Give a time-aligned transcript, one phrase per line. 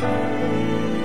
[0.00, 1.03] thank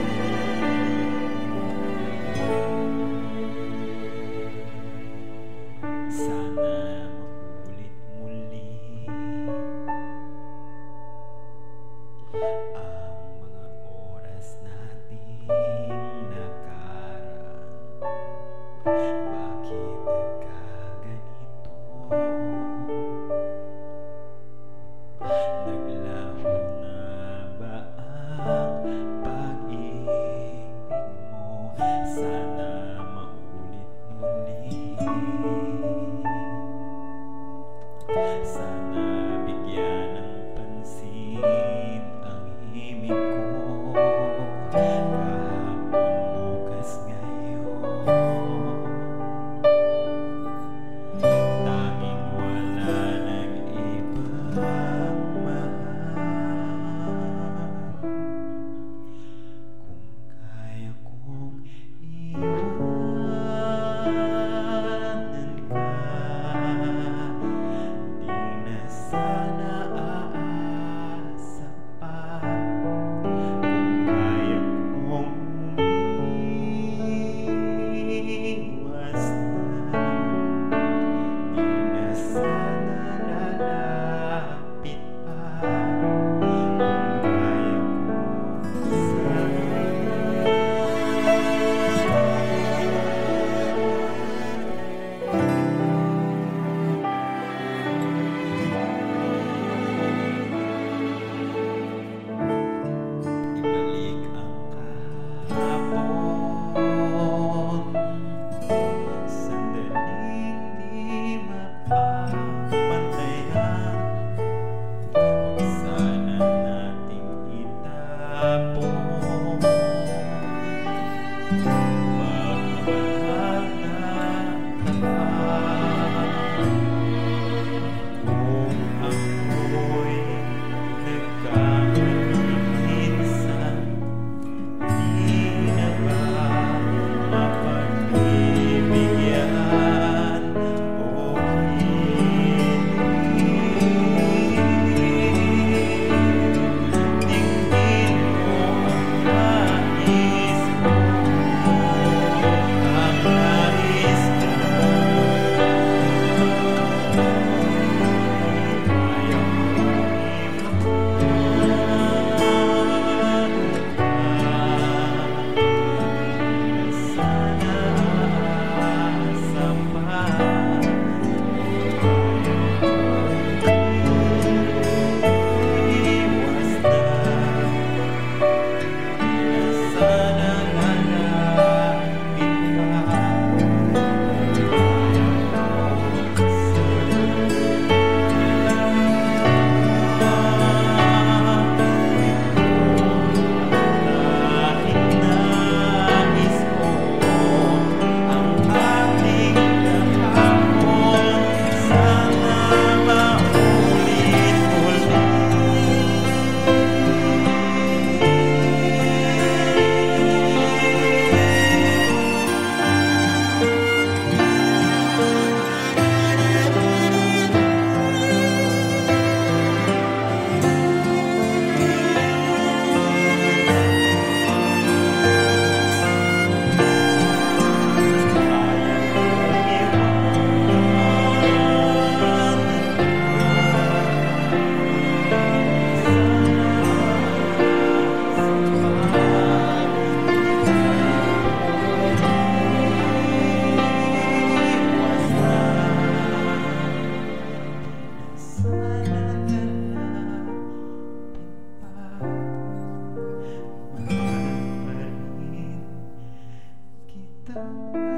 [257.53, 258.08] Santa.